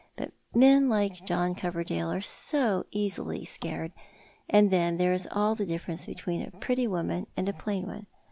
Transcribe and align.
But 0.15 0.31
men 0.55 0.89
like 0.89 1.27
John 1.27 1.53
Coverdale 1.53 2.09
are 2.09 2.21
so 2.21 2.87
easily 2.89 3.45
scared; 3.45 3.91
and 4.49 4.71
then 4.71 4.97
there 4.97 5.13
is 5.13 5.27
all 5.29 5.53
the 5.53 5.63
difference 5.63 6.07
between 6.07 6.41
a 6.41 6.49
pretty 6.49 6.87
woman 6.87 7.27
and 7.37 7.47
a 7.47 7.53
plain 7.53 7.85
one. 7.85 8.07